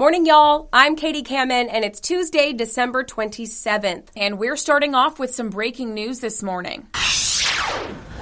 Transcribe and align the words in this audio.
Morning, 0.00 0.24
y'all. 0.24 0.70
I'm 0.72 0.96
Katie 0.96 1.22
Kamen, 1.22 1.68
and 1.70 1.84
it's 1.84 2.00
Tuesday, 2.00 2.54
December 2.54 3.04
27th. 3.04 4.04
And 4.16 4.38
we're 4.38 4.56
starting 4.56 4.94
off 4.94 5.18
with 5.18 5.34
some 5.34 5.50
breaking 5.50 5.92
news 5.92 6.20
this 6.20 6.42
morning. 6.42 6.88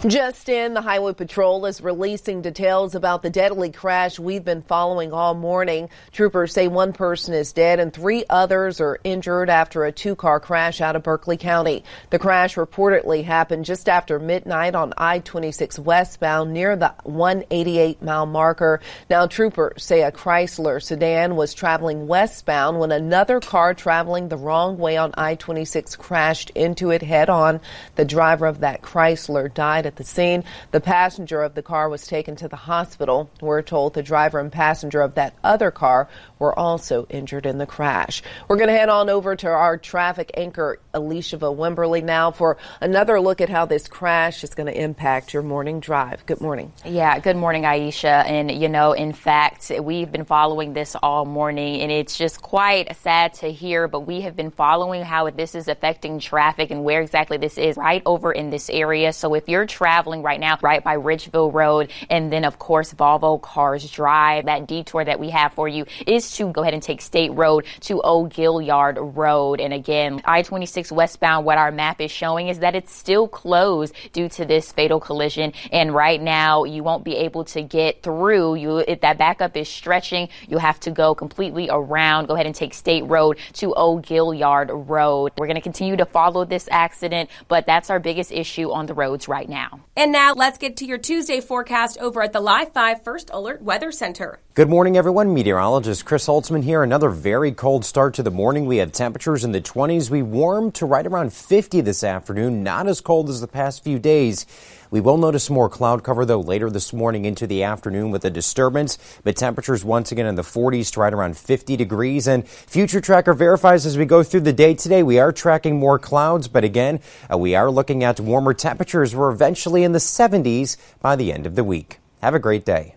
Just 0.07 0.49
in, 0.49 0.75
the 0.75 0.81
Highway 0.81 1.13
Patrol 1.15 1.67
is 1.67 1.81
releasing 1.81 2.41
details 2.41 2.95
about 2.95 3.23
the 3.23 3.31
deadly 3.31 3.73
crash 3.73 4.17
we've 4.17 4.45
been 4.45 4.63
following 4.63 5.13
all 5.13 5.35
morning. 5.35 5.91
Troopers 6.13 6.53
say 6.53 6.69
one 6.69 6.93
person 6.93 7.35
is 7.35 7.53
dead 7.53 7.81
and 7.81 7.93
three 7.93 8.25
others 8.31 8.81
are 8.81 9.01
injured 9.03 9.51
after 9.51 9.85
a 9.85 9.91
two 9.91 10.15
car 10.15 10.39
crash 10.39 10.81
out 10.81 10.95
of 10.95 11.03
Berkeley 11.03 11.37
County. 11.37 11.83
The 12.11 12.21
crash 12.21 12.55
reportedly 12.55 13.25
happened 13.25 13.65
just 13.65 13.89
after 13.89 14.21
midnight 14.21 14.77
on 14.77 14.95
I 14.97 15.19
26 15.19 15.81
westbound 15.81 16.53
near 16.53 16.77
the 16.77 16.95
188 17.03 18.01
mile 18.01 18.27
marker. 18.27 18.81
Now, 19.11 19.27
troopers 19.27 19.83
say 19.83 20.05
a 20.05 20.13
Chrysler 20.13 20.81
sedan 20.81 21.35
was 21.35 21.55
traveling 21.55 22.07
westbound 22.07 22.79
when 22.79 22.93
another 22.93 23.41
car 23.41 23.75
traveling 23.75 24.29
the 24.29 24.37
wrong 24.37 24.79
way 24.79 24.97
on 24.97 25.13
I 25.19 25.35
26 25.35 25.97
crashed 25.97 26.51
into 26.51 26.91
it 26.91 27.03
head 27.03 27.29
on. 27.29 27.61
The 27.97 28.05
driver 28.05 28.47
of 28.47 28.61
that 28.61 28.83
Chrysler 28.83 29.53
died 29.53 29.88
at 29.89 29.97
the 29.97 30.05
scene. 30.05 30.45
The 30.71 30.81
passenger 30.81 31.43
of 31.43 31.55
the 31.55 31.63
car 31.63 31.89
was 31.89 32.07
taken 32.07 32.37
to 32.37 32.47
the 32.47 32.55
hospital. 32.55 33.29
We're 33.41 33.63
told 33.63 33.95
the 33.95 34.05
driver 34.05 34.39
and 34.39 34.53
passenger 34.53 35.01
of 35.01 35.15
that 35.15 35.35
other 35.43 35.73
car 35.73 36.09
were 36.39 36.57
also 36.57 37.07
injured 37.11 37.47
in 37.47 37.59
the 37.59 37.67
crash. 37.67 38.23
We're 38.47 38.59
going 38.59 38.69
to 38.69 38.77
head 38.77 38.89
on 38.89 39.11
over 39.11 39.35
to 39.35 39.49
our 39.49 39.77
traffic 39.77 40.31
anchor, 40.35 40.79
Alicia 40.95 41.39
Wimberly, 41.39 42.05
now 42.05 42.31
for 42.31 42.59
another 42.81 43.21
look 43.21 43.41
at 43.41 43.49
how 43.49 43.65
this 43.65 43.89
crash 43.89 44.45
is 44.45 44.55
going 44.55 44.67
to 44.67 44.81
impact 44.81 45.33
your 45.35 45.43
morning 45.43 45.81
drive. 45.81 46.25
Good 46.27 46.41
morning. 46.41 46.73
Yeah, 46.85 47.19
good 47.19 47.37
morning, 47.37 47.63
Aisha. 47.63 48.25
And, 48.25 48.51
you 48.51 48.69
know, 48.69 48.93
in 48.93 49.13
fact, 49.13 49.73
we've 49.81 50.13
been 50.13 50.25
following 50.27 50.75
this 50.75 50.95
all 51.03 51.25
morning, 51.25 51.81
and 51.81 51.91
it's 51.91 52.17
just 52.17 52.43
quite 52.43 52.95
sad 52.97 53.35
to 53.35 53.51
hear, 53.51 53.89
but 53.89 54.01
we 54.01 54.21
have 54.21 54.37
been 54.37 54.51
following 54.51 55.03
how 55.03 55.31
this 55.31 55.55
is 55.55 55.69
affecting 55.69 56.21
traffic 56.21 56.71
and 56.71 56.85
where 56.85 57.01
exactly 57.01 57.39
this 57.39 57.57
is 57.57 57.77
right 57.77 58.03
over 58.05 58.31
in 58.33 58.51
this 58.51 58.69
area. 58.69 59.13
So 59.13 59.35
if 59.35 59.49
you're 59.49 59.67
traveling 59.79 60.23
right 60.23 60.41
now, 60.41 60.59
right 60.61 60.83
by 60.83 60.97
Ridgeville 60.97 61.53
Road, 61.53 61.93
and 62.11 62.33
then 62.33 62.45
of 62.45 62.59
course 62.59 62.93
Volvo 62.93 63.41
Cars 63.41 63.89
Drive. 63.89 64.47
That 64.47 64.67
detour 64.67 65.05
that 65.05 65.21
we 65.21 65.31
have 65.31 65.53
for 65.53 65.69
you 65.69 65.87
is 66.05 66.35
to 66.37 66.51
go 66.51 66.63
ahead 66.63 66.75
and 66.75 66.83
take 66.83 67.01
State 67.01 67.31
Road 67.31 67.65
to 67.83 68.01
Old 68.01 68.31
Gilliard 68.31 68.97
Road. 69.17 69.61
And 69.61 69.73
again, 69.73 70.21
I-26 70.25 70.91
westbound, 70.91 71.47
what 71.47 71.59
our 71.59 71.71
map 71.71 72.01
is 72.01 72.11
showing 72.11 72.49
is 72.49 72.59
that 72.59 72.75
it's 72.75 72.93
still 72.93 73.29
closed 73.29 73.95
due 74.13 74.29
to 74.31 74.45
this 74.45 74.73
fatal 74.73 74.99
collision. 74.99 75.53
And 75.71 75.95
right 75.95 76.21
now, 76.21 76.65
you 76.65 76.83
won't 76.83 77.05
be 77.05 77.15
able 77.15 77.45
to 77.45 77.63
get 77.63 78.03
through. 78.03 78.57
You, 78.57 78.79
if 78.79 79.01
that 79.03 79.17
backup 79.17 79.57
is 79.57 79.69
stretching, 79.69 80.29
you'll 80.49 80.59
have 80.59 80.81
to 80.81 80.91
go 80.91 81.15
completely 81.15 81.69
around. 81.71 82.27
Go 82.27 82.35
ahead 82.35 82.47
and 82.47 82.55
take 82.55 82.75
State 82.75 83.05
Road 83.05 83.39
to 83.55 83.73
Old 83.75 84.05
Gilliard 84.05 84.89
Road. 84.89 85.33
We're 85.39 85.47
going 85.47 85.55
to 85.55 85.61
continue 85.61 85.97
to 85.97 86.07
follow 86.07 86.45
this 86.45 86.69
accident, 86.73 87.31
but 87.47 87.65
that's 87.65 87.91
our 87.91 88.01
biggest 88.01 88.33
issue 88.33 88.73
on 88.73 88.87
the 88.87 88.95
roads 88.95 89.29
right 89.29 89.49
now 89.49 89.68
now. 89.71 89.81
And 89.97 90.13
now 90.13 90.35
let's 90.35 90.59
get 90.59 90.77
to 90.79 90.87
your 90.87 90.99
Tuesday 90.99 91.41
forecast 91.41 91.99
over 91.99 92.23
at 92.23 92.33
the 92.33 92.41
Live 92.41 92.73
5 92.73 93.03
First 93.03 93.31
Alert 93.33 93.63
Weather 93.63 93.93
Center. 93.93 94.41
Good 94.55 94.69
morning, 94.69 94.97
everyone. 94.97 95.35
Meteorologist 95.35 96.05
Chris 96.05 96.27
Holtzman 96.27 96.63
here. 96.63 96.83
Another 96.83 97.11
very 97.11 97.53
cold 97.53 97.85
start 97.85 98.15
to 98.15 98.23
the 98.23 98.31
morning. 98.31 98.67
We 98.67 98.79
have 98.79 98.93
temperatures 98.93 99.45
in 99.45 99.53
the 99.53 99.61
20s. 99.61 100.11
We 100.11 100.23
warmed 100.23 100.75
to 100.77 100.87
right 100.87 101.07
around 101.07 101.33
50 101.33 101.81
this 101.81 102.03
afternoon. 102.03 102.63
Not 102.63 102.89
as 102.89 103.01
cold 103.01 103.29
as 103.29 103.41
the 103.41 103.49
past 103.49 103.85
few 103.85 103.99
days. 103.99 104.47
We 104.91 105.01
will 105.01 105.19
notice 105.19 105.51
more 105.51 105.69
cloud 105.69 106.03
cover, 106.03 106.25
though, 106.25 106.41
later 106.41 106.71
this 106.71 106.93
morning 106.93 107.25
into 107.25 107.47
the 107.47 107.63
afternoon 107.63 108.11
with 108.11 108.25
a 108.25 108.31
disturbance, 108.31 108.99
but 109.23 109.37
temperatures 109.37 109.85
once 109.85 110.13
again 110.13 110.27
in 110.27 110.35
the 110.35 110.43
40s 110.43 110.93
to 110.93 111.01
right 111.01 111.13
around 111.13 111.37
50 111.37 111.77
degrees. 111.77 112.27
And 112.27 112.49
Future 112.49 113.01
Tracker 113.01 113.35
verifies 113.35 113.85
as 113.85 113.99
we 113.99 114.05
go 114.05 114.23
through 114.23 114.41
the 114.41 114.53
day 114.53 114.75
today, 114.75 115.03
we 115.03 115.19
are 115.19 115.33
tracking 115.33 115.79
more 115.79 115.99
clouds, 115.99 116.49
but 116.49 116.65
again, 116.65 117.01
uh, 117.31 117.37
we 117.37 117.55
are 117.55 117.71
looking 117.71 118.03
at 118.05 118.21
warmer 118.21 118.55
temperatures. 118.55 119.15
We're 119.15 119.31
eventually 119.31 119.85
in 119.85 119.93
the 119.93 119.99
70s 119.99 120.77
by 121.01 121.17
the 121.17 121.33
end 121.33 121.47
of 121.47 121.55
the 121.55 121.65
week. 121.65 121.99
Have 122.23 122.35
a 122.35 122.39
great 122.39 122.65
day. 122.65 122.95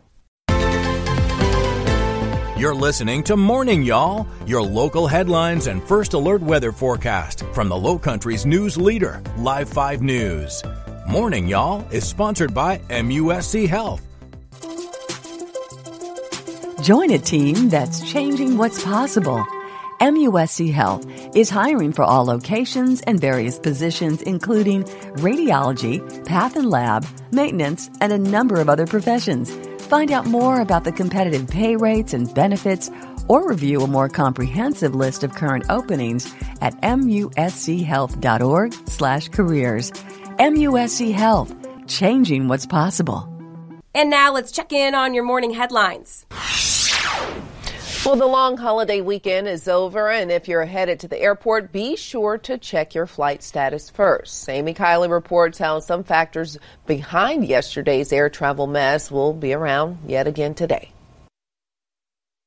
You're 2.57 2.75
listening 2.75 3.23
to 3.23 3.35
Morning 3.35 3.81
Y'all, 3.81 4.27
your 4.45 4.61
local 4.61 5.07
headlines 5.07 5.65
and 5.65 5.83
first 5.83 6.13
alert 6.13 6.43
weather 6.43 6.71
forecast 6.71 7.43
from 7.53 7.69
the 7.69 7.75
Low 7.75 7.97
Country's 7.97 8.45
news 8.45 8.77
leader, 8.77 9.19
Live 9.37 9.67
5 9.67 10.03
News. 10.03 10.61
Morning 11.11 11.47
Y'all 11.49 11.85
is 11.91 12.07
sponsored 12.07 12.53
by 12.53 12.77
MUSC 12.87 13.67
Health. 13.67 14.01
Join 16.81 17.11
a 17.11 17.19
team 17.19 17.67
that's 17.67 18.09
changing 18.09 18.57
what's 18.57 18.81
possible. 18.81 19.43
MUSC 19.99 20.71
Health 20.71 21.05
is 21.35 21.49
hiring 21.49 21.91
for 21.91 22.03
all 22.03 22.23
locations 22.23 23.01
and 23.01 23.19
various 23.19 23.59
positions, 23.59 24.21
including 24.21 24.85
radiology, 25.17 25.99
path 26.25 26.55
and 26.55 26.69
lab, 26.69 27.05
maintenance, 27.33 27.89
and 27.99 28.13
a 28.13 28.17
number 28.17 28.61
of 28.61 28.69
other 28.69 28.87
professions. 28.87 29.51
Find 29.87 30.13
out 30.13 30.27
more 30.27 30.61
about 30.61 30.85
the 30.85 30.93
competitive 30.93 31.49
pay 31.49 31.75
rates 31.75 32.13
and 32.13 32.33
benefits 32.33 32.89
or 33.27 33.49
review 33.49 33.81
a 33.81 33.87
more 33.87 34.07
comprehensive 34.07 34.95
list 34.95 35.25
of 35.25 35.35
current 35.35 35.65
openings 35.69 36.33
at 36.61 36.79
muschealth.org 36.81 38.73
slash 38.87 39.27
careers. 39.27 39.91
MUSC 40.41 41.13
Health, 41.13 41.53
changing 41.85 42.47
what's 42.47 42.65
possible. 42.65 43.29
And 43.93 44.09
now 44.09 44.33
let's 44.33 44.51
check 44.51 44.73
in 44.73 44.95
on 44.95 45.13
your 45.13 45.23
morning 45.23 45.53
headlines. 45.53 46.25
Well, 48.03 48.15
the 48.15 48.25
long 48.25 48.57
holiday 48.57 49.01
weekend 49.01 49.47
is 49.47 49.67
over, 49.67 50.09
and 50.09 50.31
if 50.31 50.47
you're 50.47 50.65
headed 50.65 50.99
to 51.01 51.07
the 51.07 51.21
airport, 51.21 51.71
be 51.71 51.95
sure 51.95 52.39
to 52.39 52.57
check 52.57 52.95
your 52.95 53.05
flight 53.05 53.43
status 53.43 53.91
first. 53.91 54.49
Amy 54.49 54.73
Kiley 54.73 55.11
reports 55.11 55.59
how 55.59 55.79
some 55.79 56.03
factors 56.03 56.57
behind 56.87 57.47
yesterday's 57.47 58.11
air 58.11 58.27
travel 58.27 58.65
mess 58.65 59.11
will 59.11 59.33
be 59.33 59.53
around 59.53 59.99
yet 60.07 60.25
again 60.25 60.55
today. 60.55 60.91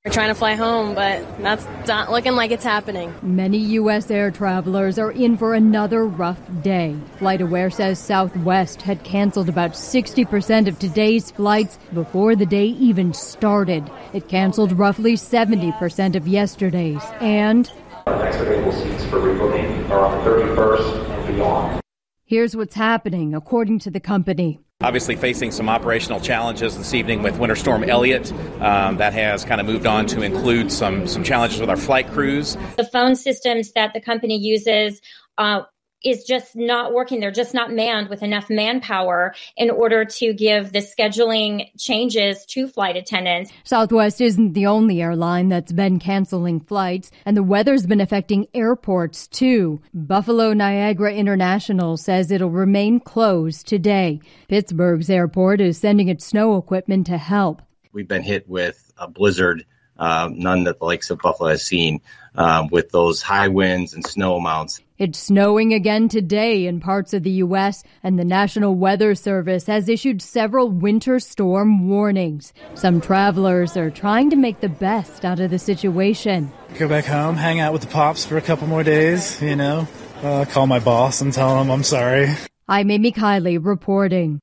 We're 0.06 0.12
trying 0.12 0.28
to 0.28 0.34
fly 0.34 0.54
home, 0.54 0.94
but 0.94 1.24
that's 1.38 1.66
not 1.88 2.10
looking 2.10 2.34
like 2.34 2.50
it's 2.50 2.62
happening. 2.62 3.14
Many 3.22 3.56
U.S. 3.56 4.10
air 4.10 4.30
travelers 4.30 4.98
are 4.98 5.10
in 5.10 5.38
for 5.38 5.54
another 5.54 6.04
rough 6.04 6.38
day. 6.60 6.94
FlightAware 7.18 7.72
says 7.72 7.98
Southwest 8.00 8.82
had 8.82 9.02
canceled 9.02 9.48
about 9.48 9.70
60% 9.70 10.68
of 10.68 10.78
today's 10.78 11.30
flights 11.30 11.78
before 11.94 12.36
the 12.36 12.44
day 12.44 12.66
even 12.66 13.14
started. 13.14 13.90
It 14.12 14.28
canceled 14.28 14.72
roughly 14.72 15.14
70% 15.14 16.16
of 16.16 16.28
yesterday's. 16.28 17.02
And 17.22 17.72
Our 18.04 18.24
next 18.24 18.40
available 18.40 18.72
seats 18.72 19.04
for 19.06 19.20
rebooking 19.20 19.88
are 19.88 20.00
on 20.00 20.22
the 20.22 20.30
31st 20.30 21.08
and 21.08 21.34
beyond. 21.34 21.80
Here's 22.26 22.54
what's 22.54 22.74
happening, 22.74 23.34
according 23.34 23.78
to 23.78 23.90
the 23.90 24.00
company. 24.00 24.60
Obviously, 24.84 25.16
facing 25.16 25.50
some 25.50 25.70
operational 25.70 26.20
challenges 26.20 26.76
this 26.76 26.92
evening 26.92 27.22
with 27.22 27.38
Winter 27.38 27.56
Storm 27.56 27.84
Elliott. 27.84 28.30
Um, 28.60 28.98
that 28.98 29.14
has 29.14 29.42
kind 29.42 29.58
of 29.58 29.66
moved 29.66 29.86
on 29.86 30.04
to 30.08 30.20
include 30.20 30.70
some 30.70 31.08
some 31.08 31.24
challenges 31.24 31.58
with 31.58 31.70
our 31.70 31.76
flight 31.78 32.06
crews. 32.08 32.58
The 32.76 32.84
phone 32.84 33.16
systems 33.16 33.72
that 33.72 33.94
the 33.94 34.00
company 34.02 34.36
uses 34.36 35.00
uh, 35.38 35.62
is 36.04 36.24
just 36.24 36.54
not 36.54 36.92
working. 36.92 37.20
They're 37.20 37.30
just 37.30 37.54
not 37.54 37.72
manned 37.72 38.08
with 38.08 38.22
enough 38.22 38.50
manpower 38.50 39.34
in 39.56 39.70
order 39.70 40.04
to 40.04 40.34
give 40.34 40.72
the 40.72 40.80
scheduling 40.80 41.70
changes 41.78 42.44
to 42.46 42.68
flight 42.68 42.96
attendants. 42.96 43.52
Southwest 43.64 44.20
isn't 44.20 44.52
the 44.52 44.66
only 44.66 45.00
airline 45.00 45.48
that's 45.48 45.72
been 45.72 45.98
canceling 45.98 46.60
flights, 46.60 47.10
and 47.24 47.36
the 47.36 47.42
weather's 47.42 47.86
been 47.86 48.00
affecting 48.00 48.46
airports 48.54 49.26
too. 49.26 49.80
Buffalo 49.92 50.52
Niagara 50.52 51.14
International 51.14 51.96
says 51.96 52.30
it'll 52.30 52.50
remain 52.50 53.00
closed 53.00 53.66
today. 53.66 54.20
Pittsburgh's 54.48 55.10
airport 55.10 55.60
is 55.60 55.78
sending 55.78 56.08
its 56.08 56.26
snow 56.26 56.56
equipment 56.56 57.06
to 57.06 57.18
help. 57.18 57.62
We've 57.92 58.08
been 58.08 58.22
hit 58.22 58.48
with 58.48 58.92
a 58.98 59.08
blizzard, 59.08 59.64
uh, 59.98 60.28
none 60.32 60.64
that 60.64 60.78
the 60.80 60.84
likes 60.84 61.10
of 61.10 61.18
Buffalo 61.18 61.50
has 61.50 61.62
seen, 61.62 62.00
um, 62.34 62.68
with 62.68 62.90
those 62.90 63.22
high 63.22 63.48
winds 63.48 63.94
and 63.94 64.06
snow 64.06 64.36
amounts. 64.36 64.80
It's 64.96 65.18
snowing 65.18 65.74
again 65.74 66.08
today 66.08 66.66
in 66.66 66.78
parts 66.78 67.14
of 67.14 67.24
the 67.24 67.30
U.S., 67.30 67.82
and 68.04 68.16
the 68.16 68.24
National 68.24 68.76
Weather 68.76 69.16
Service 69.16 69.66
has 69.66 69.88
issued 69.88 70.22
several 70.22 70.70
winter 70.70 71.18
storm 71.18 71.88
warnings. 71.88 72.52
Some 72.74 73.00
travelers 73.00 73.76
are 73.76 73.90
trying 73.90 74.30
to 74.30 74.36
make 74.36 74.60
the 74.60 74.68
best 74.68 75.24
out 75.24 75.40
of 75.40 75.50
the 75.50 75.58
situation. 75.58 76.52
Go 76.78 76.88
back 76.88 77.06
home, 77.06 77.34
hang 77.34 77.58
out 77.58 77.72
with 77.72 77.82
the 77.82 77.88
pops 77.88 78.24
for 78.24 78.36
a 78.36 78.42
couple 78.42 78.68
more 78.68 78.84
days, 78.84 79.42
you 79.42 79.56
know, 79.56 79.88
uh, 80.22 80.44
call 80.44 80.68
my 80.68 80.78
boss 80.78 81.20
and 81.20 81.32
tell 81.32 81.60
him 81.60 81.70
I'm 81.70 81.82
sorry. 81.82 82.28
I'm 82.68 82.90
Amy 82.90 83.10
Kiley 83.12 83.58
reporting. 83.60 84.40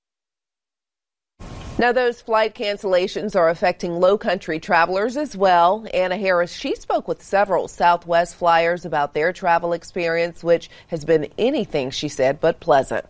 Now, 1.81 1.92
those 1.92 2.22
flight 2.22 2.54
cancellations 2.54 3.36
are 3.36 3.50
affecting 3.50 4.00
low 4.00 4.16
country 4.16 4.60
travelers 4.60 5.18
as 5.18 5.36
well. 5.36 5.83
Anna 5.95 6.16
Harris, 6.16 6.54
she 6.54 6.75
spoke 6.75 7.07
with 7.07 7.24
several 7.24 7.68
Southwest 7.68 8.36
flyers 8.36 8.86
about 8.86 9.16
their 9.16 9.33
travel 9.33 9.74
experience, 9.74 10.44
which 10.44 10.69
has 10.89 11.04
been 11.06 11.30
anything, 11.39 11.89
she 11.89 12.07
said, 12.07 12.39
but 12.39 12.60
pleasant. 12.60 13.07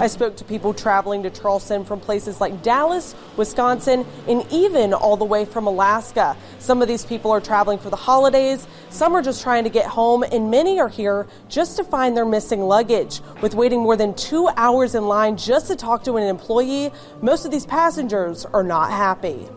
I 0.00 0.06
spoke 0.06 0.36
to 0.36 0.44
people 0.44 0.74
traveling 0.74 1.24
to 1.24 1.30
Charleston 1.30 1.84
from 1.84 1.98
places 1.98 2.40
like 2.40 2.62
Dallas, 2.62 3.16
Wisconsin, 3.36 4.06
and 4.28 4.46
even 4.52 4.94
all 4.94 5.16
the 5.16 5.24
way 5.24 5.44
from 5.44 5.66
Alaska. 5.66 6.36
Some 6.60 6.80
of 6.82 6.86
these 6.86 7.04
people 7.04 7.32
are 7.32 7.40
traveling 7.40 7.80
for 7.80 7.90
the 7.90 7.96
holidays, 7.96 8.68
some 8.90 9.16
are 9.16 9.22
just 9.22 9.42
trying 9.42 9.64
to 9.64 9.70
get 9.70 9.86
home, 9.86 10.22
and 10.22 10.52
many 10.52 10.78
are 10.78 10.88
here 10.88 11.26
just 11.48 11.76
to 11.78 11.84
find 11.84 12.16
their 12.16 12.24
missing 12.24 12.60
luggage. 12.60 13.20
With 13.42 13.56
waiting 13.56 13.80
more 13.80 13.96
than 13.96 14.14
two 14.14 14.48
hours 14.56 14.94
in 14.94 15.08
line 15.08 15.36
just 15.36 15.66
to 15.66 15.74
talk 15.74 16.04
to 16.04 16.16
an 16.16 16.22
employee, 16.22 16.92
most 17.20 17.44
of 17.44 17.50
these 17.50 17.66
passengers 17.66 18.44
are 18.44 18.62
not 18.62 18.92
happy. 18.92 19.48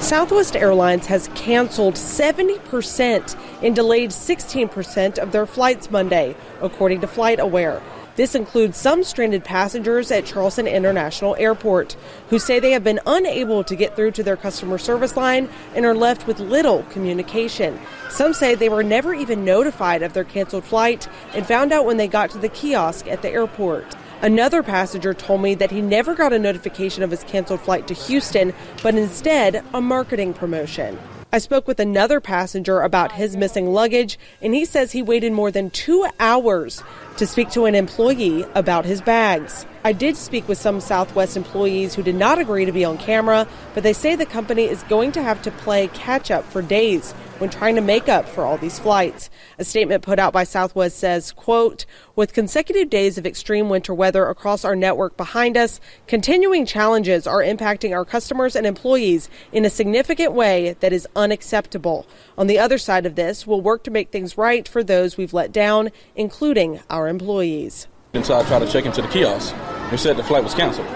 Southwest 0.00 0.56
Airlines 0.56 1.06
has 1.06 1.28
canceled 1.36 1.94
70% 1.94 3.36
and 3.62 3.76
delayed 3.76 4.10
16% 4.10 5.18
of 5.18 5.30
their 5.30 5.46
flights 5.46 5.92
Monday, 5.92 6.34
according 6.60 7.02
to 7.02 7.06
FlightAware. 7.06 7.80
This 8.20 8.34
includes 8.34 8.76
some 8.76 9.02
stranded 9.02 9.44
passengers 9.44 10.10
at 10.10 10.26
Charleston 10.26 10.66
International 10.66 11.34
Airport 11.36 11.96
who 12.28 12.38
say 12.38 12.60
they 12.60 12.72
have 12.72 12.84
been 12.84 13.00
unable 13.06 13.64
to 13.64 13.74
get 13.74 13.96
through 13.96 14.10
to 14.10 14.22
their 14.22 14.36
customer 14.36 14.76
service 14.76 15.16
line 15.16 15.48
and 15.74 15.86
are 15.86 15.94
left 15.94 16.26
with 16.26 16.38
little 16.38 16.82
communication. 16.90 17.80
Some 18.10 18.34
say 18.34 18.54
they 18.54 18.68
were 18.68 18.82
never 18.82 19.14
even 19.14 19.42
notified 19.42 20.02
of 20.02 20.12
their 20.12 20.24
canceled 20.24 20.64
flight 20.64 21.08
and 21.32 21.46
found 21.46 21.72
out 21.72 21.86
when 21.86 21.96
they 21.96 22.08
got 22.08 22.28
to 22.32 22.38
the 22.38 22.50
kiosk 22.50 23.06
at 23.06 23.22
the 23.22 23.30
airport. 23.30 23.86
Another 24.20 24.62
passenger 24.62 25.14
told 25.14 25.40
me 25.40 25.54
that 25.54 25.70
he 25.70 25.80
never 25.80 26.14
got 26.14 26.34
a 26.34 26.38
notification 26.38 27.02
of 27.02 27.10
his 27.10 27.24
canceled 27.24 27.62
flight 27.62 27.88
to 27.88 27.94
Houston, 27.94 28.52
but 28.82 28.96
instead 28.96 29.64
a 29.72 29.80
marketing 29.80 30.34
promotion. 30.34 30.98
I 31.32 31.38
spoke 31.38 31.68
with 31.68 31.78
another 31.78 32.20
passenger 32.20 32.80
about 32.80 33.12
his 33.12 33.36
missing 33.36 33.68
luggage, 33.68 34.18
and 34.42 34.52
he 34.52 34.64
says 34.64 34.90
he 34.90 35.00
waited 35.00 35.32
more 35.32 35.52
than 35.52 35.70
two 35.70 36.04
hours 36.18 36.82
to 37.20 37.26
speak 37.26 37.50
to 37.50 37.66
an 37.66 37.74
employee 37.74 38.46
about 38.54 38.86
his 38.86 39.02
bags. 39.02 39.66
I 39.84 39.92
did 39.92 40.16
speak 40.16 40.48
with 40.48 40.56
some 40.56 40.80
Southwest 40.80 41.36
employees 41.36 41.94
who 41.94 42.02
did 42.02 42.14
not 42.14 42.38
agree 42.38 42.64
to 42.64 42.72
be 42.72 42.84
on 42.84 42.96
camera, 42.96 43.46
but 43.74 43.82
they 43.82 43.92
say 43.92 44.14
the 44.14 44.24
company 44.24 44.64
is 44.64 44.82
going 44.84 45.12
to 45.12 45.22
have 45.22 45.42
to 45.42 45.50
play 45.50 45.88
catch 45.88 46.30
up 46.30 46.44
for 46.44 46.62
days 46.62 47.12
when 47.38 47.48
trying 47.48 47.74
to 47.76 47.80
make 47.80 48.06
up 48.06 48.28
for 48.28 48.44
all 48.44 48.58
these 48.58 48.78
flights. 48.78 49.30
A 49.58 49.64
statement 49.64 50.02
put 50.02 50.18
out 50.18 50.34
by 50.34 50.44
Southwest 50.44 50.98
says, 50.98 51.32
quote, 51.32 51.86
with 52.14 52.34
consecutive 52.34 52.90
days 52.90 53.16
of 53.16 53.24
extreme 53.24 53.70
winter 53.70 53.94
weather 53.94 54.26
across 54.26 54.62
our 54.66 54.76
network 54.76 55.16
behind 55.16 55.56
us, 55.56 55.80
continuing 56.06 56.66
challenges 56.66 57.26
are 57.26 57.40
impacting 57.40 57.94
our 57.94 58.04
customers 58.04 58.54
and 58.54 58.66
employees 58.66 59.30
in 59.52 59.64
a 59.64 59.70
significant 59.70 60.32
way 60.34 60.76
that 60.80 60.92
is 60.92 61.08
unacceptable. 61.16 62.06
On 62.36 62.46
the 62.46 62.58
other 62.58 62.76
side 62.76 63.06
of 63.06 63.14
this, 63.14 63.46
we'll 63.46 63.62
work 63.62 63.84
to 63.84 63.90
make 63.90 64.10
things 64.10 64.36
right 64.36 64.68
for 64.68 64.84
those 64.84 65.16
we've 65.16 65.32
let 65.32 65.50
down, 65.50 65.90
including 66.14 66.80
our 66.90 67.08
employees. 67.10 67.86
Until 68.14 68.36
I 68.38 68.44
tried 68.44 68.60
to 68.60 68.68
check 68.72 68.86
into 68.86 69.02
the 69.02 69.08
kiosk, 69.08 69.54
we 69.90 69.98
said 69.98 70.16
the 70.16 70.24
flight 70.24 70.42
was 70.42 70.54
canceled. 70.54 70.86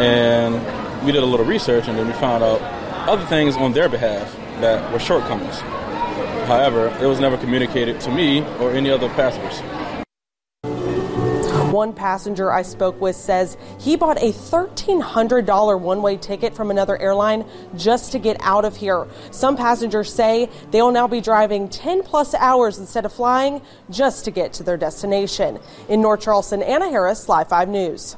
And 0.00 0.54
we 1.04 1.12
did 1.12 1.22
a 1.22 1.26
little 1.26 1.46
research 1.46 1.88
and 1.88 1.98
then 1.98 2.06
we 2.06 2.12
found 2.14 2.44
out 2.44 2.60
other 3.08 3.24
things 3.26 3.56
on 3.56 3.72
their 3.72 3.88
behalf 3.88 4.34
that 4.60 4.92
were 4.92 4.98
shortcomings. 4.98 5.60
However, 6.46 6.96
it 7.00 7.06
was 7.06 7.20
never 7.20 7.36
communicated 7.36 8.00
to 8.02 8.10
me 8.10 8.42
or 8.58 8.70
any 8.72 8.90
other 8.90 9.08
passengers. 9.10 9.60
One 11.70 11.92
passenger 11.92 12.50
I 12.50 12.62
spoke 12.62 12.98
with 12.98 13.14
says 13.14 13.58
he 13.78 13.94
bought 13.94 14.16
a 14.16 14.32
$1,300 14.32 15.80
one 15.80 16.00
way 16.00 16.16
ticket 16.16 16.54
from 16.54 16.70
another 16.70 16.96
airline 16.96 17.44
just 17.76 18.12
to 18.12 18.18
get 18.18 18.38
out 18.40 18.64
of 18.64 18.74
here. 18.74 19.06
Some 19.30 19.54
passengers 19.54 20.10
say 20.10 20.48
they 20.70 20.80
will 20.80 20.92
now 20.92 21.06
be 21.06 21.20
driving 21.20 21.68
10 21.68 22.04
plus 22.04 22.32
hours 22.32 22.78
instead 22.78 23.04
of 23.04 23.12
flying 23.12 23.60
just 23.90 24.24
to 24.24 24.30
get 24.30 24.54
to 24.54 24.62
their 24.62 24.78
destination. 24.78 25.58
In 25.90 26.00
North 26.00 26.22
Charleston, 26.22 26.62
Anna 26.62 26.88
Harris, 26.88 27.28
Live 27.28 27.48
5 27.50 27.68
News. 27.68 28.16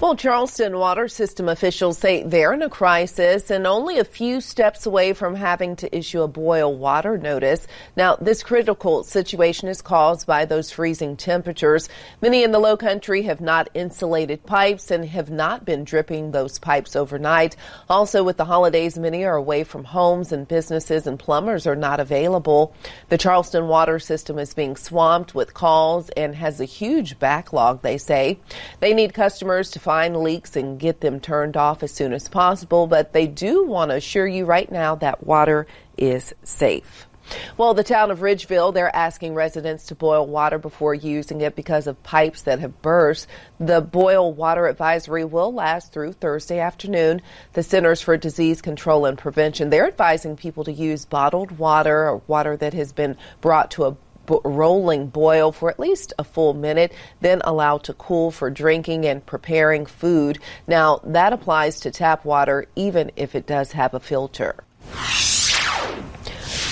Well, 0.00 0.14
Charleston 0.14 0.78
water 0.78 1.08
system 1.08 1.48
officials 1.48 1.98
say 1.98 2.22
they're 2.22 2.52
in 2.52 2.62
a 2.62 2.70
crisis 2.70 3.50
and 3.50 3.66
only 3.66 3.98
a 3.98 4.04
few 4.04 4.40
steps 4.40 4.86
away 4.86 5.12
from 5.12 5.34
having 5.34 5.74
to 5.74 5.96
issue 5.96 6.22
a 6.22 6.28
boil 6.28 6.72
water 6.72 7.18
notice. 7.18 7.66
Now, 7.96 8.14
this 8.14 8.44
critical 8.44 9.02
situation 9.02 9.68
is 9.68 9.82
caused 9.82 10.24
by 10.24 10.44
those 10.44 10.70
freezing 10.70 11.16
temperatures. 11.16 11.88
Many 12.22 12.44
in 12.44 12.52
the 12.52 12.60
low 12.60 12.76
country 12.76 13.22
have 13.22 13.40
not 13.40 13.70
insulated 13.74 14.46
pipes 14.46 14.92
and 14.92 15.04
have 15.04 15.30
not 15.30 15.64
been 15.64 15.82
dripping 15.82 16.30
those 16.30 16.60
pipes 16.60 16.94
overnight. 16.94 17.56
Also, 17.90 18.22
with 18.22 18.36
the 18.36 18.44
holidays, 18.44 18.96
many 18.96 19.24
are 19.24 19.34
away 19.34 19.64
from 19.64 19.82
homes 19.82 20.30
and 20.30 20.46
businesses 20.46 21.08
and 21.08 21.18
plumbers 21.18 21.66
are 21.66 21.74
not 21.74 21.98
available. 21.98 22.72
The 23.08 23.18
Charleston 23.18 23.66
water 23.66 23.98
system 23.98 24.38
is 24.38 24.54
being 24.54 24.76
swamped 24.76 25.34
with 25.34 25.54
calls 25.54 26.08
and 26.10 26.36
has 26.36 26.60
a 26.60 26.64
huge 26.64 27.18
backlog, 27.18 27.82
they 27.82 27.98
say. 27.98 28.38
They 28.78 28.94
need 28.94 29.12
customers 29.12 29.72
to 29.72 29.87
find 29.88 30.18
leaks 30.18 30.54
and 30.54 30.78
get 30.78 31.00
them 31.00 31.18
turned 31.18 31.56
off 31.56 31.82
as 31.82 31.90
soon 31.90 32.12
as 32.12 32.28
possible, 32.28 32.86
but 32.86 33.14
they 33.14 33.26
do 33.26 33.64
want 33.64 33.90
to 33.90 33.96
assure 33.96 34.26
you 34.26 34.44
right 34.44 34.70
now 34.70 34.94
that 34.94 35.26
water 35.26 35.66
is 35.96 36.34
safe. 36.42 37.06
Well, 37.56 37.72
the 37.72 37.82
town 37.82 38.10
of 38.10 38.20
Ridgeville, 38.20 38.74
they're 38.74 38.94
asking 38.94 39.32
residents 39.34 39.86
to 39.86 39.94
boil 39.94 40.26
water 40.26 40.58
before 40.58 40.94
using 40.94 41.40
it 41.40 41.56
because 41.56 41.86
of 41.86 42.02
pipes 42.02 42.42
that 42.42 42.58
have 42.58 42.82
burst. 42.82 43.28
The 43.58 43.80
boil 43.80 44.30
water 44.30 44.66
advisory 44.66 45.24
will 45.24 45.54
last 45.54 45.90
through 45.90 46.12
Thursday 46.12 46.60
afternoon. 46.60 47.22
The 47.54 47.62
Centers 47.62 48.02
for 48.02 48.18
Disease 48.18 48.60
Control 48.60 49.06
and 49.06 49.16
Prevention, 49.16 49.70
they're 49.70 49.88
advising 49.88 50.36
people 50.36 50.64
to 50.64 50.72
use 50.72 51.06
bottled 51.06 51.52
water 51.52 52.10
or 52.10 52.20
water 52.26 52.58
that 52.58 52.74
has 52.74 52.92
been 52.92 53.16
brought 53.40 53.70
to 53.70 53.84
a 53.84 53.96
rolling 54.44 55.08
boil 55.08 55.52
for 55.52 55.70
at 55.70 55.80
least 55.80 56.12
a 56.18 56.24
full 56.24 56.54
minute, 56.54 56.92
then 57.20 57.40
allow 57.44 57.78
to 57.78 57.92
cool 57.94 58.30
for 58.30 58.50
drinking 58.50 59.06
and 59.06 59.24
preparing 59.24 59.86
food. 59.86 60.38
Now, 60.66 61.00
that 61.04 61.32
applies 61.32 61.80
to 61.80 61.90
tap 61.90 62.24
water 62.24 62.66
even 62.76 63.10
if 63.16 63.34
it 63.34 63.46
does 63.46 63.72
have 63.72 63.94
a 63.94 64.00
filter. 64.00 64.56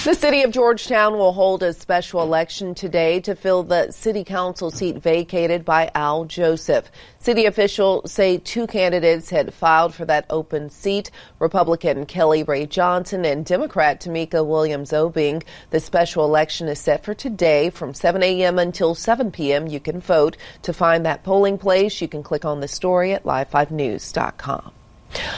The 0.06 0.14
city 0.14 0.42
of 0.42 0.52
Georgetown 0.52 1.18
will 1.18 1.32
hold 1.32 1.64
a 1.64 1.72
special 1.72 2.22
election 2.22 2.76
today 2.76 3.18
to 3.22 3.34
fill 3.34 3.64
the 3.64 3.90
city 3.90 4.22
council 4.22 4.70
seat 4.70 4.98
vacated 4.98 5.64
by 5.64 5.90
Al 5.96 6.26
Joseph. 6.26 6.92
City 7.18 7.44
officials 7.44 8.12
say 8.12 8.38
two 8.38 8.68
candidates 8.68 9.30
had 9.30 9.52
filed 9.52 9.96
for 9.96 10.04
that 10.04 10.24
open 10.30 10.70
seat, 10.70 11.10
Republican 11.40 12.06
Kelly 12.06 12.44
Ray 12.44 12.66
Johnson 12.66 13.24
and 13.24 13.44
Democrat 13.44 14.00
Tamika 14.00 14.46
Williams 14.46 14.92
Obing. 14.92 15.42
The 15.70 15.80
special 15.80 16.24
election 16.24 16.68
is 16.68 16.78
set 16.78 17.02
for 17.02 17.12
today 17.12 17.70
from 17.70 17.92
7 17.92 18.22
a.m. 18.22 18.60
until 18.60 18.94
7 18.94 19.32
p.m. 19.32 19.66
You 19.66 19.80
can 19.80 19.98
vote. 19.98 20.36
To 20.62 20.72
find 20.72 21.04
that 21.04 21.24
polling 21.24 21.58
place, 21.58 22.00
you 22.00 22.06
can 22.06 22.22
click 22.22 22.44
on 22.44 22.60
the 22.60 22.68
story 22.68 23.12
at 23.12 23.24
live5news.com. 23.24 24.70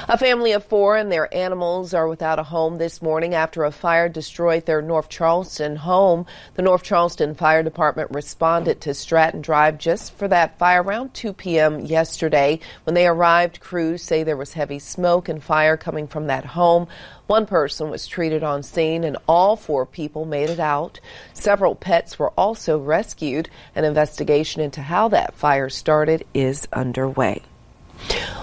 A 0.09 0.17
family 0.17 0.53
of 0.53 0.65
four 0.65 0.97
and 0.97 1.13
their 1.13 1.33
animals 1.35 1.93
are 1.93 2.09
without 2.09 2.39
a 2.39 2.43
home 2.43 2.79
this 2.79 3.03
morning 3.03 3.35
after 3.35 3.65
a 3.65 3.71
fire 3.71 4.09
destroyed 4.09 4.65
their 4.65 4.81
North 4.81 5.11
Charleston 5.11 5.77
home. 5.77 6.25
The 6.55 6.63
North 6.63 6.83
Charleston 6.83 7.35
Fire 7.35 7.63
Department 7.63 8.11
responded 8.13 8.81
to 8.81 8.95
Stratton 8.95 9.43
Drive 9.43 9.77
just 9.77 10.15
for 10.15 10.27
that 10.29 10.59
fire 10.59 10.83
around 10.83 11.13
2 11.13 11.35
p.m. 11.35 11.81
yesterday. 11.81 12.61
When 12.85 12.95
they 12.95 13.07
arrived, 13.07 13.61
crews 13.61 14.03
say 14.03 14.23
there 14.23 14.37
was 14.37 14.55
heavy 14.55 14.79
smoke 14.79 15.29
and 15.29 15.43
fire 15.43 15.77
coming 15.77 16.07
from 16.07 16.29
that 16.29 16.47
home. 16.47 16.89
One 17.27 17.45
person 17.45 17.91
was 17.91 18.07
treated 18.07 18.43
on 18.43 18.63
scene 18.63 19.05
and 19.05 19.19
all 19.29 19.57
four 19.57 19.85
people 19.85 20.25
made 20.25 20.49
it 20.49 20.61
out. 20.61 21.01
Several 21.35 21.75
pets 21.75 22.19
were 22.19 22.33
also 22.39 22.79
rescued. 22.79 23.51
An 23.75 23.85
investigation 23.85 24.63
into 24.63 24.81
how 24.81 25.09
that 25.09 25.35
fire 25.35 25.69
started 25.69 26.25
is 26.33 26.67
underway. 26.73 27.43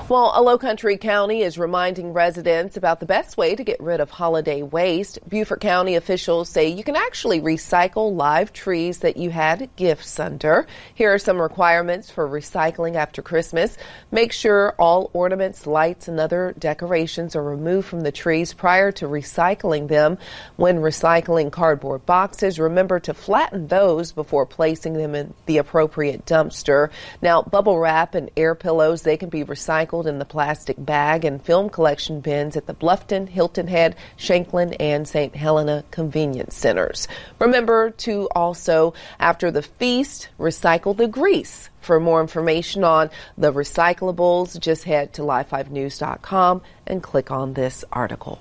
Well, 0.08 0.34
a 0.36 0.42
low 0.44 0.60
country 0.60 0.98
county 0.98 1.42
is 1.42 1.58
reminding 1.58 2.14
residents 2.14 2.78
about 2.78 3.00
the 3.00 3.08
best 3.08 3.38
way 3.38 3.56
to 3.56 3.64
get 3.64 3.80
rid 3.80 4.00
of 4.00 4.12
holiday 4.12 4.62
waste. 4.62 5.18
Beaufort 5.28 5.62
County 5.62 5.96
officials 5.96 6.48
say 6.48 6.68
you 6.68 6.84
can 6.84 6.96
actually 6.96 7.42
recycle 7.42 8.16
live 8.16 8.54
trees 8.54 9.00
that 9.00 9.18
you 9.18 9.32
had 9.32 9.68
gifts 9.76 10.20
under. 10.20 10.68
Here 10.94 11.12
are 11.12 11.18
some 11.18 11.42
requirements 11.42 12.12
for 12.12 12.30
recycling 12.30 12.94
after 12.94 13.24
Christmas. 13.24 13.80
Make 14.12 14.32
sure 14.32 14.76
all 14.78 15.10
ornaments, 15.14 15.66
lights, 15.66 16.08
and 16.08 16.20
other 16.20 16.54
decorations 16.60 17.36
are 17.36 17.44
removed 17.44 17.88
from 17.88 18.02
the 18.02 18.12
trees 18.12 18.54
prior 18.54 18.92
to 18.92 19.08
recycling 19.08 19.88
them. 19.88 20.20
When 20.56 20.82
recycling 20.82 21.52
cardboard 21.52 22.06
boxes, 22.06 22.60
remember 22.60 23.00
to 23.00 23.16
flatten 23.16 23.70
those 23.70 24.12
before 24.12 24.46
placing 24.46 24.94
them 24.94 25.16
in 25.16 25.34
the 25.48 25.58
appropriate 25.58 26.28
dumpster. 26.28 26.92
Now, 27.24 27.42
bubble 27.42 27.80
wrap 27.80 28.14
and 28.14 28.30
air 28.38 28.54
pillows, 28.54 29.02
they 29.02 29.18
can 29.18 29.30
be 29.30 29.42
recycled 29.46 30.06
in 30.06 30.20
the 30.20 30.26
plastic 30.26 30.76
bag 30.78 31.26
and 31.26 31.42
film 31.42 31.70
collection 31.70 32.20
bins 32.20 32.56
at 32.56 32.66
the 32.66 32.74
Bluffton, 32.74 33.28
Hilton 33.28 33.68
Head, 33.68 33.96
Shanklin, 34.18 34.74
and 34.80 35.08
St. 35.08 35.36
Helena 35.36 35.84
convenience 35.92 36.56
centers. 36.56 37.08
Remember 37.40 37.92
to 37.92 38.28
also, 38.36 38.94
after 39.20 39.52
the 39.52 39.62
feast, 39.62 40.30
recycle 40.40 40.96
the 40.96 41.08
grease. 41.08 41.70
For 41.82 42.00
more 42.00 42.22
information 42.22 42.84
on 42.84 43.10
the 43.38 43.54
recyclables, 43.54 44.60
just 44.60 44.84
head 44.86 45.14
to 45.14 45.22
live5news.com 45.22 46.62
and 46.88 47.04
click 47.04 47.32
on 47.32 47.54
this 47.54 47.86
article. 47.92 48.40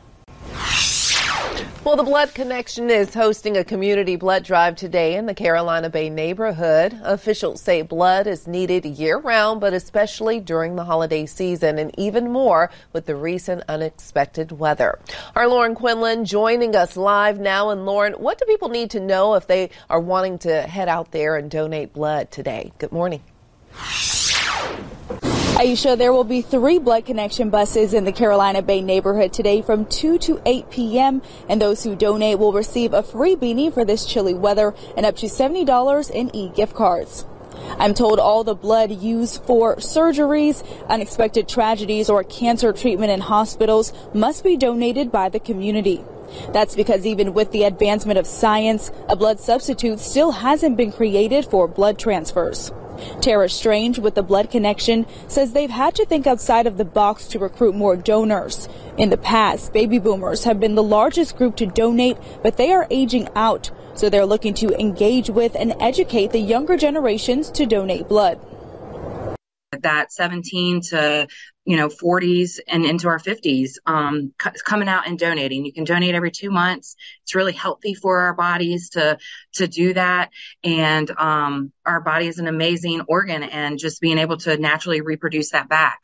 Well, 1.84 1.96
the 1.96 2.02
Blood 2.02 2.34
Connection 2.34 2.88
is 2.88 3.12
hosting 3.12 3.58
a 3.58 3.64
community 3.64 4.16
blood 4.16 4.42
drive 4.42 4.74
today 4.76 5.16
in 5.16 5.26
the 5.26 5.34
Carolina 5.34 5.90
Bay 5.90 6.08
neighborhood. 6.08 6.98
Officials 7.02 7.60
say 7.60 7.82
blood 7.82 8.26
is 8.26 8.46
needed 8.46 8.86
year 8.86 9.18
round, 9.18 9.60
but 9.60 9.74
especially 9.74 10.40
during 10.40 10.76
the 10.76 10.84
holiday 10.84 11.26
season 11.26 11.78
and 11.78 11.94
even 11.98 12.32
more 12.32 12.70
with 12.94 13.04
the 13.04 13.14
recent 13.14 13.62
unexpected 13.68 14.50
weather. 14.52 14.98
Our 15.36 15.46
Lauren 15.46 15.74
Quinlan 15.74 16.24
joining 16.24 16.74
us 16.74 16.96
live 16.96 17.38
now. 17.38 17.68
And 17.68 17.84
Lauren, 17.84 18.14
what 18.14 18.38
do 18.38 18.46
people 18.46 18.70
need 18.70 18.90
to 18.92 19.00
know 19.00 19.34
if 19.34 19.46
they 19.46 19.68
are 19.90 20.00
wanting 20.00 20.38
to 20.38 20.62
head 20.62 20.88
out 20.88 21.10
there 21.10 21.36
and 21.36 21.50
donate 21.50 21.92
blood 21.92 22.30
today? 22.30 22.72
Good 22.78 22.92
morning. 22.92 23.22
Aisha, 25.54 25.96
there 25.96 26.12
will 26.12 26.24
be 26.24 26.42
three 26.42 26.80
blood 26.80 27.06
connection 27.06 27.48
buses 27.48 27.94
in 27.94 28.04
the 28.04 28.10
Carolina 28.10 28.60
Bay 28.60 28.80
neighborhood 28.80 29.32
today 29.32 29.62
from 29.62 29.86
2 29.86 30.18
to 30.18 30.42
8 30.44 30.68
p.m. 30.68 31.22
And 31.48 31.62
those 31.62 31.84
who 31.84 31.94
donate 31.94 32.40
will 32.40 32.52
receive 32.52 32.92
a 32.92 33.04
free 33.04 33.36
beanie 33.36 33.72
for 33.72 33.84
this 33.84 34.04
chilly 34.04 34.34
weather 34.34 34.74
and 34.96 35.06
up 35.06 35.14
to 35.18 35.26
$70 35.26 36.10
in 36.10 36.34
e-gift 36.34 36.74
cards. 36.74 37.24
I'm 37.78 37.94
told 37.94 38.18
all 38.18 38.42
the 38.42 38.56
blood 38.56 38.90
used 38.90 39.44
for 39.44 39.76
surgeries, 39.76 40.66
unexpected 40.88 41.48
tragedies, 41.48 42.10
or 42.10 42.24
cancer 42.24 42.72
treatment 42.72 43.12
in 43.12 43.20
hospitals 43.20 43.92
must 44.12 44.42
be 44.42 44.56
donated 44.56 45.12
by 45.12 45.28
the 45.28 45.38
community. 45.38 46.02
That's 46.52 46.74
because 46.74 47.06
even 47.06 47.32
with 47.32 47.52
the 47.52 47.62
advancement 47.62 48.18
of 48.18 48.26
science, 48.26 48.90
a 49.08 49.14
blood 49.14 49.38
substitute 49.38 50.00
still 50.00 50.32
hasn't 50.32 50.76
been 50.76 50.90
created 50.90 51.46
for 51.46 51.68
blood 51.68 51.96
transfers. 51.96 52.72
Tara 53.20 53.48
Strange 53.48 53.98
with 53.98 54.14
the 54.14 54.22
Blood 54.22 54.50
Connection 54.50 55.06
says 55.28 55.52
they've 55.52 55.70
had 55.70 55.94
to 55.96 56.06
think 56.06 56.26
outside 56.26 56.66
of 56.66 56.76
the 56.76 56.84
box 56.84 57.26
to 57.28 57.38
recruit 57.38 57.74
more 57.74 57.96
donors. 57.96 58.68
In 58.96 59.10
the 59.10 59.16
past, 59.16 59.72
baby 59.72 59.98
boomers 59.98 60.44
have 60.44 60.60
been 60.60 60.74
the 60.74 60.82
largest 60.82 61.36
group 61.36 61.56
to 61.56 61.66
donate, 61.66 62.16
but 62.42 62.56
they 62.56 62.72
are 62.72 62.86
aging 62.90 63.28
out. 63.34 63.70
So 63.94 64.08
they're 64.08 64.26
looking 64.26 64.54
to 64.54 64.78
engage 64.80 65.30
with 65.30 65.54
and 65.54 65.74
educate 65.80 66.32
the 66.32 66.40
younger 66.40 66.76
generations 66.76 67.50
to 67.52 67.66
donate 67.66 68.08
blood 68.08 68.40
that 69.82 70.12
17 70.12 70.80
to 70.80 71.26
you 71.64 71.76
know 71.76 71.88
40s 71.88 72.58
and 72.68 72.84
into 72.84 73.08
our 73.08 73.18
50s 73.18 73.72
um, 73.86 74.32
c- 74.42 74.50
coming 74.64 74.88
out 74.88 75.06
and 75.06 75.18
donating. 75.18 75.64
You 75.64 75.72
can 75.72 75.84
donate 75.84 76.14
every 76.14 76.30
two 76.30 76.50
months. 76.50 76.96
It's 77.22 77.34
really 77.34 77.52
healthy 77.52 77.94
for 77.94 78.20
our 78.20 78.34
bodies 78.34 78.90
to 78.90 79.18
to 79.54 79.66
do 79.66 79.94
that. 79.94 80.30
And 80.62 81.10
um, 81.18 81.72
our 81.84 82.00
body 82.00 82.26
is 82.26 82.38
an 82.38 82.46
amazing 82.46 83.02
organ 83.08 83.42
and 83.42 83.78
just 83.78 84.00
being 84.00 84.18
able 84.18 84.36
to 84.38 84.56
naturally 84.56 85.00
reproduce 85.00 85.50
that 85.50 85.68
back 85.68 86.00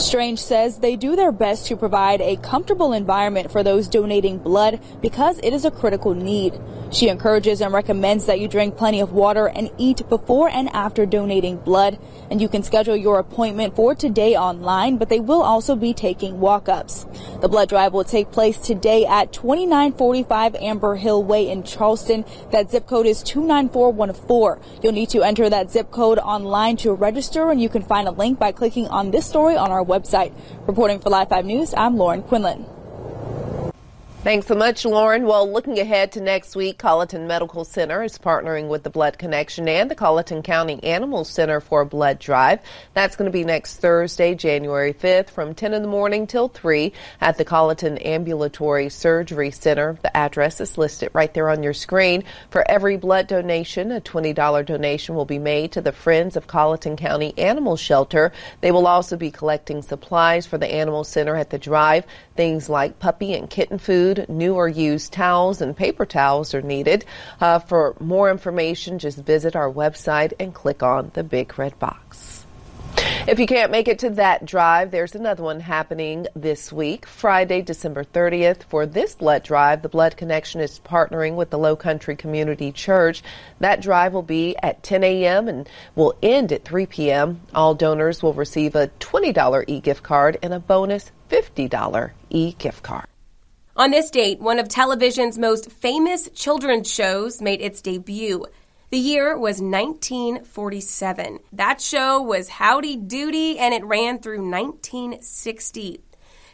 Strange 0.00 0.38
says 0.38 0.78
they 0.78 0.96
do 0.96 1.14
their 1.14 1.30
best 1.30 1.66
to 1.66 1.76
provide 1.76 2.20
a 2.22 2.36
comfortable 2.36 2.92
environment 2.92 3.52
for 3.52 3.62
those 3.62 3.86
donating 3.86 4.38
blood 4.38 4.80
because 5.02 5.38
it 5.42 5.52
is 5.52 5.64
a 5.64 5.70
critical 5.70 6.14
need. 6.14 6.58
She 6.90 7.08
encourages 7.08 7.60
and 7.60 7.72
recommends 7.72 8.26
that 8.26 8.40
you 8.40 8.48
drink 8.48 8.76
plenty 8.76 9.00
of 9.00 9.12
water 9.12 9.46
and 9.46 9.70
eat 9.78 10.08
before 10.08 10.48
and 10.48 10.68
after 10.70 11.06
donating 11.06 11.58
blood. 11.58 11.98
And 12.30 12.40
you 12.40 12.48
can 12.48 12.62
schedule 12.64 12.96
your 12.96 13.18
appointment 13.18 13.76
for 13.76 13.94
today 13.94 14.34
online, 14.36 14.96
but 14.96 15.08
they 15.08 15.20
will 15.20 15.42
also 15.42 15.76
be 15.76 15.94
taking 15.94 16.40
walk-ups. 16.40 17.06
The 17.40 17.48
blood 17.48 17.68
drive 17.68 17.92
will 17.92 18.04
take 18.04 18.32
place 18.32 18.58
today 18.58 19.06
at 19.06 19.32
2945 19.32 20.56
Amber 20.56 20.96
Hill 20.96 21.22
Way 21.22 21.48
in 21.48 21.62
Charleston. 21.62 22.24
That 22.50 22.70
zip 22.70 22.86
code 22.86 23.06
is 23.06 23.22
29414. 23.22 24.82
You'll 24.82 24.92
need 24.92 25.10
to 25.10 25.22
enter 25.22 25.48
that 25.48 25.70
zip 25.70 25.90
code 25.90 26.18
online 26.18 26.76
to 26.78 26.92
register, 26.92 27.50
and 27.50 27.60
you 27.62 27.68
can 27.68 27.82
find 27.82 28.08
a 28.08 28.12
link 28.12 28.38
by 28.38 28.50
clicking 28.50 28.88
on 28.88 29.10
this 29.12 29.26
story 29.26 29.56
on 29.56 29.70
our 29.70 29.84
website. 29.90 30.32
Reporting 30.66 31.00
for 31.00 31.10
Live 31.10 31.28
5 31.28 31.44
News, 31.44 31.74
I'm 31.76 31.96
Lauren 31.96 32.22
Quinlan. 32.22 32.79
Thanks 34.22 34.48
so 34.48 34.54
much, 34.54 34.84
Lauren. 34.84 35.24
Well, 35.24 35.50
looking 35.50 35.78
ahead 35.78 36.12
to 36.12 36.20
next 36.20 36.54
week, 36.54 36.76
Colleton 36.76 37.26
Medical 37.26 37.64
Center 37.64 38.02
is 38.02 38.18
partnering 38.18 38.68
with 38.68 38.82
the 38.82 38.90
Blood 38.90 39.16
Connection 39.16 39.66
and 39.66 39.90
the 39.90 39.94
Colleton 39.94 40.42
County 40.42 40.78
Animal 40.84 41.24
Center 41.24 41.58
for 41.58 41.80
a 41.80 41.86
blood 41.86 42.18
drive. 42.18 42.60
That's 42.92 43.16
going 43.16 43.30
to 43.30 43.32
be 43.32 43.44
next 43.44 43.78
Thursday, 43.78 44.34
January 44.34 44.92
5th 44.92 45.30
from 45.30 45.54
10 45.54 45.72
in 45.72 45.80
the 45.80 45.88
morning 45.88 46.26
till 46.26 46.48
3 46.48 46.92
at 47.22 47.38
the 47.38 47.46
Colleton 47.46 47.96
Ambulatory 47.96 48.90
Surgery 48.90 49.50
Center. 49.50 49.98
The 50.02 50.14
address 50.14 50.60
is 50.60 50.76
listed 50.76 51.08
right 51.14 51.32
there 51.32 51.48
on 51.48 51.62
your 51.62 51.72
screen. 51.72 52.24
For 52.50 52.70
every 52.70 52.98
blood 52.98 53.26
donation, 53.26 53.90
a 53.90 54.02
$20 54.02 54.66
donation 54.66 55.14
will 55.14 55.24
be 55.24 55.38
made 55.38 55.72
to 55.72 55.80
the 55.80 55.92
Friends 55.92 56.36
of 56.36 56.46
Colleton 56.46 56.98
County 56.98 57.32
Animal 57.38 57.78
Shelter. 57.78 58.32
They 58.60 58.70
will 58.70 58.86
also 58.86 59.16
be 59.16 59.30
collecting 59.30 59.80
supplies 59.80 60.46
for 60.46 60.58
the 60.58 60.70
Animal 60.70 61.04
Center 61.04 61.36
at 61.36 61.48
the 61.48 61.58
drive. 61.58 62.04
Things 62.40 62.70
like 62.70 62.98
puppy 62.98 63.34
and 63.34 63.50
kitten 63.50 63.76
food, 63.76 64.24
new 64.30 64.54
or 64.54 64.66
used 64.66 65.12
towels, 65.12 65.60
and 65.60 65.76
paper 65.76 66.06
towels 66.06 66.54
are 66.54 66.62
needed. 66.62 67.04
Uh, 67.38 67.58
for 67.58 67.94
more 68.00 68.30
information, 68.30 68.98
just 68.98 69.18
visit 69.18 69.54
our 69.54 69.70
website 69.70 70.32
and 70.40 70.54
click 70.54 70.82
on 70.82 71.10
the 71.12 71.22
big 71.22 71.58
red 71.58 71.78
box. 71.78 72.46
If 73.28 73.38
you 73.38 73.46
can't 73.46 73.70
make 73.70 73.88
it 73.88 73.98
to 73.98 74.10
that 74.12 74.46
drive, 74.46 74.90
there's 74.90 75.14
another 75.14 75.42
one 75.42 75.60
happening 75.60 76.28
this 76.34 76.72
week, 76.72 77.04
Friday, 77.04 77.60
December 77.60 78.04
30th. 78.04 78.62
For 78.62 78.86
this 78.86 79.14
blood 79.14 79.42
drive, 79.42 79.82
the 79.82 79.90
Blood 79.90 80.16
Connection 80.16 80.62
is 80.62 80.80
partnering 80.80 81.34
with 81.34 81.50
the 81.50 81.58
Low 81.58 81.76
Country 81.76 82.16
Community 82.16 82.72
Church. 82.72 83.22
That 83.58 83.82
drive 83.82 84.14
will 84.14 84.22
be 84.22 84.56
at 84.62 84.82
10 84.82 85.04
a.m. 85.04 85.46
and 85.46 85.68
will 85.94 86.14
end 86.22 86.52
at 86.52 86.64
3 86.64 86.86
p.m. 86.86 87.42
All 87.54 87.74
donors 87.74 88.22
will 88.22 88.32
receive 88.32 88.74
a 88.74 88.88
$20 88.98 89.64
e-gift 89.68 90.02
card 90.02 90.38
and 90.42 90.54
a 90.54 90.58
bonus 90.58 91.12
$50 91.30 92.10
e-gift 92.30 92.82
card. 92.82 93.06
On 93.76 93.90
this 93.90 94.10
date, 94.10 94.40
one 94.40 94.58
of 94.58 94.68
television's 94.68 95.38
most 95.38 95.70
famous 95.70 96.28
children's 96.34 96.92
shows 96.92 97.40
made 97.40 97.60
its 97.60 97.80
debut. 97.80 98.44
The 98.90 98.98
year 98.98 99.38
was 99.38 99.62
1947. 99.62 101.38
That 101.52 101.80
show 101.80 102.20
was 102.20 102.48
Howdy 102.48 102.96
Doody 102.96 103.58
and 103.58 103.72
it 103.72 103.84
ran 103.84 104.18
through 104.18 104.50
1960. 104.50 106.00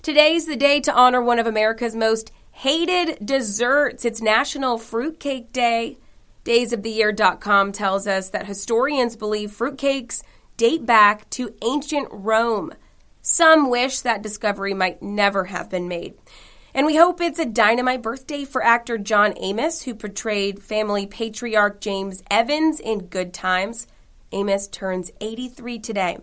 Today's 0.02 0.46
the 0.46 0.56
day 0.56 0.80
to 0.80 0.94
honor 0.94 1.22
one 1.22 1.38
of 1.38 1.46
America's 1.46 1.96
most 1.96 2.30
hated 2.52 3.24
desserts. 3.24 4.04
It's 4.04 4.20
National 4.20 4.78
Fruitcake 4.78 5.52
Day. 5.52 5.98
Daysoftheyear.com 6.44 7.72
tells 7.72 8.06
us 8.06 8.28
that 8.28 8.46
historians 8.46 9.16
believe 9.16 9.50
fruitcakes 9.50 10.22
date 10.56 10.86
back 10.86 11.28
to 11.30 11.54
ancient 11.62 12.08
Rome. 12.12 12.72
Some 13.28 13.70
wish 13.70 14.02
that 14.02 14.22
discovery 14.22 14.72
might 14.72 15.02
never 15.02 15.46
have 15.46 15.68
been 15.68 15.88
made. 15.88 16.14
And 16.72 16.86
we 16.86 16.94
hope 16.94 17.20
it's 17.20 17.40
a 17.40 17.44
dynamite 17.44 18.00
birthday 18.00 18.44
for 18.44 18.62
actor 18.62 18.98
John 18.98 19.34
Amos, 19.38 19.82
who 19.82 19.96
portrayed 19.96 20.62
family 20.62 21.08
patriarch 21.08 21.80
James 21.80 22.22
Evans 22.30 22.78
in 22.78 23.06
Good 23.06 23.34
Times. 23.34 23.88
Amos 24.30 24.68
turns 24.68 25.10
83 25.20 25.80
today. 25.80 26.18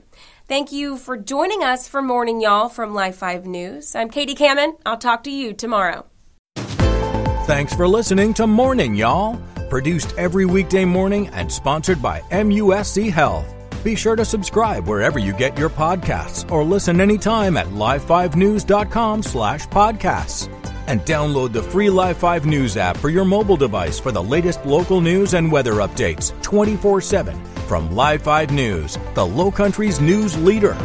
Thank 0.48 0.72
you 0.72 0.96
for 0.96 1.18
joining 1.18 1.62
us 1.62 1.90
for 1.90 2.02
Morning 2.02 2.40
Y'all 2.40 2.70
from 2.70 2.94
Live 2.94 3.18
5 3.18 3.46
News. 3.48 3.96
I'm 3.96 4.10
Katie 4.10 4.34
Kamen. 4.34 4.78
I'll 4.86 4.96
talk 4.96 5.26
to 5.26 5.32
you 5.32 5.52
tomorrow. 5.52 6.06
Thanks 6.56 7.76
for 7.76 7.86
listening 7.86 8.34
to 8.36 8.48
Morning 8.48 8.96
Y'all, 8.96 9.38
produced 9.70 10.14
every 10.18 10.46
weekday 10.46 10.86
morning 10.86 11.28
and 11.34 11.52
sponsored 11.52 12.02
by 12.02 12.22
MUSC 12.32 13.12
Health. 13.12 13.63
Be 13.84 13.96
sure 13.96 14.16
to 14.16 14.24
subscribe 14.24 14.88
wherever 14.88 15.20
you 15.20 15.34
get 15.34 15.58
your 15.58 15.70
podcasts 15.70 16.50
or 16.50 16.64
listen 16.64 17.02
anytime 17.02 17.58
at 17.58 17.68
live5news.com 17.68 19.24
slash 19.24 19.68
podcasts. 19.68 20.50
And 20.88 21.02
download 21.02 21.54
the 21.54 21.64
free 21.64 21.90
Live 21.90 22.18
5 22.18 22.46
News 22.46 22.78
app 22.78 22.98
for 22.98 23.10
your 23.10 23.26
mobile 23.26 23.58
device 23.58 24.00
for 24.00 24.12
the 24.12 24.24
latest 24.24 24.66
local 24.66 25.02
news 25.02 25.34
and 25.34 25.52
weather 25.52 25.76
updates 25.76 26.34
24 26.42 27.02
7 27.02 27.46
from 27.68 27.94
Live 27.94 28.22
5 28.22 28.52
News, 28.52 28.98
the 29.14 29.26
Low 29.26 29.52
Country's 29.52 30.00
news 30.00 30.38
leader. 30.38 30.78